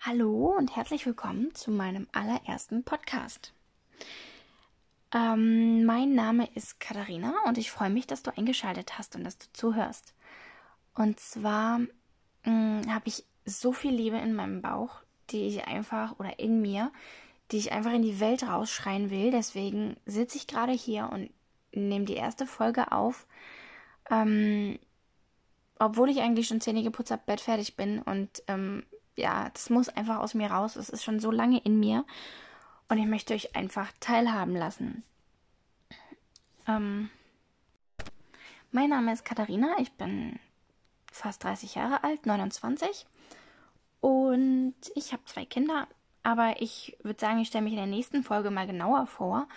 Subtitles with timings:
[0.00, 3.52] Hallo und herzlich willkommen zu meinem allerersten Podcast.
[5.12, 9.38] Ähm, mein Name ist Katharina und ich freue mich, dass du eingeschaltet hast und dass
[9.38, 10.14] du zuhörst.
[10.94, 11.80] Und zwar
[12.44, 15.00] mm, habe ich so viel Liebe in meinem Bauch,
[15.30, 16.92] die ich einfach oder in mir,
[17.50, 19.32] die ich einfach in die Welt rausschreien will.
[19.32, 21.30] Deswegen sitze ich gerade hier und
[21.72, 23.26] nehme die erste Folge auf.
[24.08, 24.78] Ähm,
[25.80, 28.84] obwohl ich eigentlich schon Zähne geputzt habe, Bett fertig bin und ähm,
[29.18, 30.76] ja, das muss einfach aus mir raus.
[30.76, 32.04] Es ist schon so lange in mir
[32.88, 35.02] und ich möchte euch einfach teilhaben lassen.
[36.66, 37.10] Ähm,
[38.70, 40.38] mein Name ist Katharina, ich bin
[41.10, 43.06] fast 30 Jahre alt, 29
[44.00, 45.88] und ich habe zwei Kinder,
[46.22, 49.48] aber ich würde sagen, ich stelle mich in der nächsten Folge mal genauer vor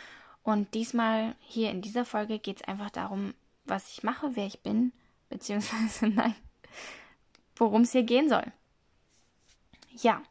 [0.44, 3.36] und diesmal hier in dieser Folge geht es einfach darum,
[3.66, 4.92] was ich mache, wer ich bin,
[5.30, 6.36] beziehungsweise nein,
[7.58, 8.52] worum es hier gehen soll.
[10.02, 10.22] Ja,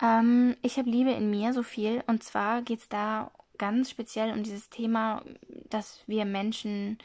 [0.00, 4.32] ähm, ich habe Liebe in mir so viel und zwar geht es da ganz speziell
[4.32, 5.22] um dieses Thema,
[5.70, 6.98] dass wir Menschen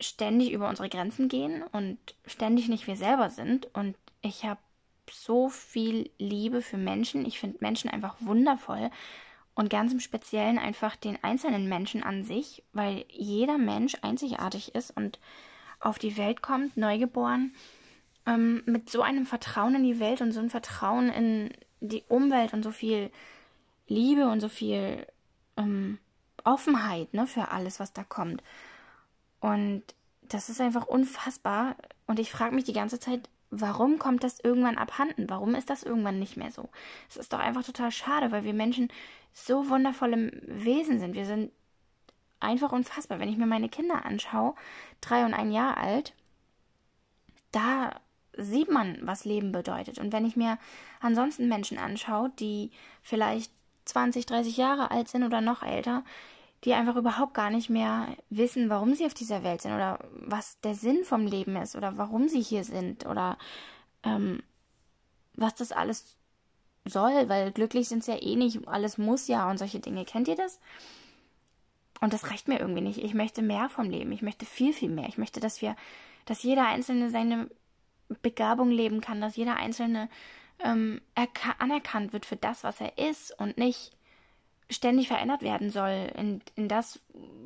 [0.00, 3.68] ständig über unsere Grenzen gehen und ständig nicht wir selber sind.
[3.74, 4.60] Und ich habe
[5.10, 7.24] so viel Liebe für Menschen.
[7.24, 8.90] Ich finde Menschen einfach wundervoll
[9.54, 14.90] und ganz im Speziellen einfach den einzelnen Menschen an sich, weil jeder Mensch einzigartig ist
[14.96, 15.18] und
[15.80, 17.54] auf die Welt kommt, neugeboren
[18.26, 22.52] ähm, mit so einem Vertrauen in die Welt und so einem Vertrauen in die Umwelt
[22.52, 23.10] und so viel
[23.88, 25.06] Liebe und so viel
[25.56, 25.98] ähm,
[26.44, 28.42] Offenheit ne, für alles, was da kommt.
[29.40, 29.82] Und
[30.22, 31.76] das ist einfach unfassbar.
[32.06, 35.28] Und ich frage mich die ganze Zeit, warum kommt das irgendwann abhanden?
[35.28, 36.68] Warum ist das irgendwann nicht mehr so?
[37.08, 38.88] Es ist doch einfach total schade, weil wir Menschen
[39.32, 41.14] so wundervolle Wesen sind.
[41.14, 41.52] Wir sind
[42.40, 43.18] einfach unfassbar.
[43.18, 44.54] Wenn ich mir meine Kinder anschaue,
[45.00, 46.14] drei und ein Jahr alt,
[47.50, 48.00] da
[48.36, 49.98] sieht man, was Leben bedeutet.
[49.98, 50.58] Und wenn ich mir
[51.00, 52.70] ansonsten Menschen anschaue, die
[53.02, 53.52] vielleicht
[53.84, 56.04] 20, 30 Jahre alt sind oder noch älter,
[56.64, 60.60] die einfach überhaupt gar nicht mehr wissen, warum sie auf dieser Welt sind oder was
[60.60, 63.36] der Sinn vom Leben ist oder warum sie hier sind oder
[64.04, 64.42] ähm,
[65.34, 66.16] was das alles
[66.84, 70.04] soll, weil glücklich sind sie ja eh nicht, alles muss ja und solche Dinge.
[70.04, 70.60] Kennt ihr das?
[72.00, 72.98] Und das reicht mir irgendwie nicht.
[72.98, 74.10] Ich möchte mehr vom Leben.
[74.10, 75.08] Ich möchte viel, viel mehr.
[75.08, 75.76] Ich möchte, dass wir,
[76.24, 77.48] dass jeder Einzelne seine
[78.22, 80.08] Begabung leben kann, dass jeder Einzelne
[80.60, 81.00] ähm,
[81.58, 83.92] anerkannt wird für das, was er ist und nicht
[84.70, 87.00] ständig verändert werden soll in, in das,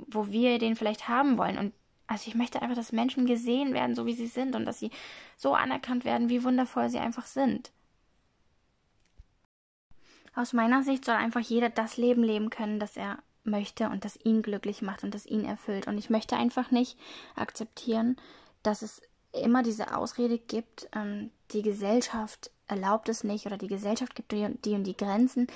[0.06, 1.58] wo wir den vielleicht haben wollen.
[1.58, 1.72] Und
[2.06, 4.90] also ich möchte einfach, dass Menschen gesehen werden, so wie sie sind und dass sie
[5.36, 7.72] so anerkannt werden, wie wundervoll sie einfach sind.
[10.34, 14.18] Aus meiner Sicht soll einfach jeder das Leben leben können, das er möchte und das
[14.22, 15.86] ihn glücklich macht und das ihn erfüllt.
[15.86, 16.98] Und ich möchte einfach nicht
[17.34, 18.16] akzeptieren,
[18.62, 19.00] dass es
[19.36, 24.48] immer diese Ausrede gibt, ähm, die Gesellschaft erlaubt es nicht oder die Gesellschaft gibt die,
[24.64, 25.46] die und die Grenzen.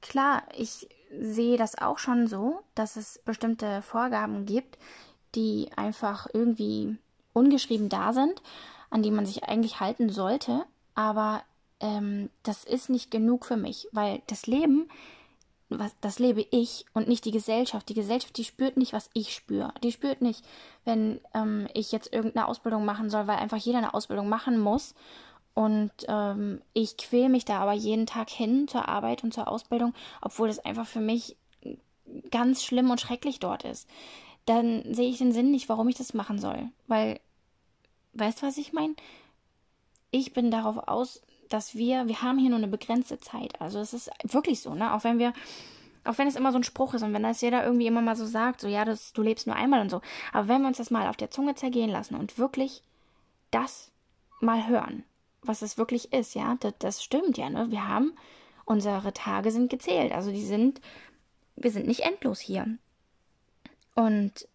[0.00, 4.78] Klar, ich sehe das auch schon so, dass es bestimmte Vorgaben gibt,
[5.34, 6.96] die einfach irgendwie
[7.32, 8.42] ungeschrieben da sind,
[8.90, 10.64] an die man sich eigentlich halten sollte.
[10.94, 11.42] Aber
[11.80, 14.88] ähm, das ist nicht genug für mich, weil das Leben
[15.78, 17.88] was, das lebe ich und nicht die Gesellschaft.
[17.88, 19.72] Die Gesellschaft, die spürt nicht, was ich spüre.
[19.82, 20.44] Die spürt nicht,
[20.84, 24.94] wenn ähm, ich jetzt irgendeine Ausbildung machen soll, weil einfach jeder eine Ausbildung machen muss.
[25.54, 29.94] Und ähm, ich quäle mich da aber jeden Tag hin zur Arbeit und zur Ausbildung,
[30.20, 31.36] obwohl es einfach für mich
[32.30, 33.88] ganz schlimm und schrecklich dort ist.
[34.46, 36.68] Dann sehe ich den Sinn nicht, warum ich das machen soll.
[36.86, 37.20] Weil,
[38.14, 38.94] weißt du, was ich meine?
[40.10, 43.60] Ich bin darauf aus, dass wir, wir haben hier nur eine begrenzte Zeit.
[43.60, 44.94] Also es ist wirklich so, ne?
[44.94, 45.32] Auch wenn wir,
[46.04, 48.16] auch wenn es immer so ein Spruch ist und wenn das jeder irgendwie immer mal
[48.16, 50.00] so sagt, so ja, das, du lebst nur einmal und so.
[50.32, 52.82] Aber wenn wir uns das mal auf der Zunge zergehen lassen und wirklich
[53.50, 53.90] das
[54.40, 55.04] mal hören,
[55.42, 57.70] was es wirklich ist, ja, das, das stimmt ja, ne?
[57.70, 58.14] Wir haben,
[58.64, 60.12] unsere Tage sind gezählt.
[60.12, 60.80] Also die sind,
[61.56, 62.78] wir sind nicht endlos hier.
[63.94, 64.48] Und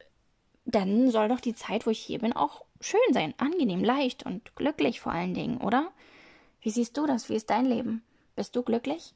[0.66, 4.56] dann soll doch die Zeit, wo ich hier bin, auch schön sein, angenehm, leicht und
[4.56, 5.92] glücklich vor allen Dingen, oder?
[6.62, 7.30] Wie siehst du das?
[7.30, 8.04] Wie ist dein Leben?
[8.36, 9.14] Bist du glücklich?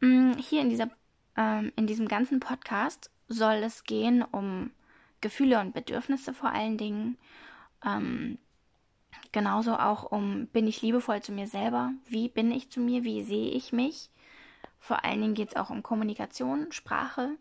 [0.00, 0.90] Mm, hier in, dieser,
[1.36, 4.70] ähm, in diesem ganzen Podcast soll es gehen um
[5.20, 7.18] Gefühle und Bedürfnisse vor allen Dingen.
[7.84, 8.38] Ähm,
[9.32, 11.92] genauso auch um, bin ich liebevoll zu mir selber?
[12.06, 13.04] Wie bin ich zu mir?
[13.04, 14.10] Wie sehe ich mich?
[14.80, 17.36] Vor allen Dingen geht es auch um Kommunikation, Sprache.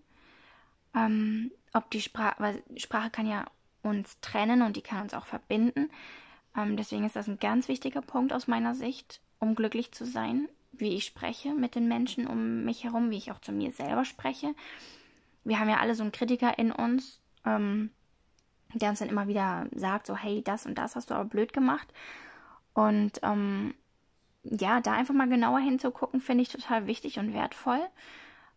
[0.95, 3.45] Ähm, ob die Sprache, weil Sprache kann ja
[3.83, 5.89] uns trennen und die kann uns auch verbinden.
[6.57, 10.50] Ähm, deswegen ist das ein ganz wichtiger Punkt aus meiner Sicht, um glücklich zu sein,
[10.71, 14.04] wie ich spreche mit den Menschen um mich herum, wie ich auch zu mir selber
[14.04, 14.54] spreche.
[15.44, 17.92] Wir haben ja alle so einen Kritiker in uns, ähm,
[18.74, 21.54] der uns dann immer wieder sagt, so hey, das und das hast du aber blöd
[21.54, 21.88] gemacht.
[22.74, 23.74] Und ähm,
[24.44, 27.80] ja, da einfach mal genauer hinzugucken, finde ich total wichtig und wertvoll.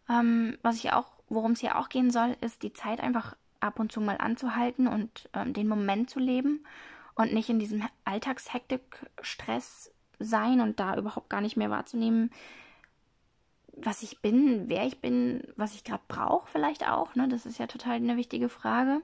[0.09, 3.79] Ähm, was ich auch, worum es hier auch gehen soll, ist die Zeit einfach ab
[3.79, 6.65] und zu mal anzuhalten und ähm, den Moment zu leben
[7.15, 12.31] und nicht in diesem Alltagshektik, Stress sein und da überhaupt gar nicht mehr wahrzunehmen,
[13.77, 17.15] was ich bin, wer ich bin, was ich gerade brauche, vielleicht auch.
[17.15, 17.29] Ne?
[17.29, 19.01] Das ist ja total eine wichtige Frage.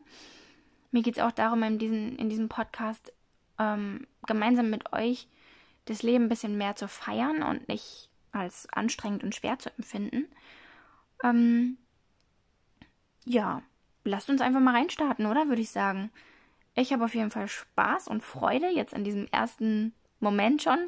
[0.91, 3.13] Mir geht es auch darum, in, diesen, in diesem Podcast
[3.59, 5.29] ähm, gemeinsam mit euch
[5.87, 10.27] das Leben ein bisschen mehr zu feiern und nicht als anstrengend und schwer zu empfinden.
[11.25, 11.79] Ähm,
[13.25, 13.63] ja,
[14.05, 15.49] lasst uns einfach mal reinstarten, oder?
[15.49, 16.11] Würde ich sagen.
[16.77, 20.79] Ich habe auf jeden Fall Spaß und Freude jetzt in diesem ersten Moment schon.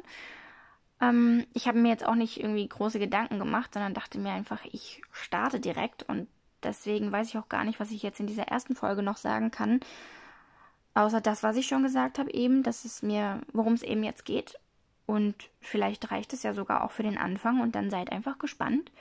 [1.01, 4.63] Ähm, ich habe mir jetzt auch nicht irgendwie große Gedanken gemacht, sondern dachte mir einfach,
[4.65, 6.27] ich starte direkt und
[6.61, 9.49] deswegen weiß ich auch gar nicht, was ich jetzt in dieser ersten Folge noch sagen
[9.49, 9.79] kann.
[10.93, 14.25] Außer das, was ich schon gesagt habe, eben, dass es mir, worum es eben jetzt
[14.25, 14.59] geht.
[15.07, 18.91] Und vielleicht reicht es ja sogar auch für den Anfang und dann seid einfach gespannt,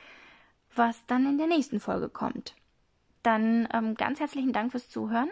[0.75, 2.55] was dann in der nächsten Folge kommt.
[3.23, 5.29] Dann ähm, ganz herzlichen Dank fürs Zuhören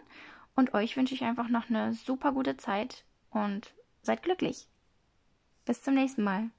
[0.57, 4.67] und euch wünsche ich einfach noch eine super gute Zeit und seid glücklich.
[5.65, 6.51] Bis zum nächsten Mal.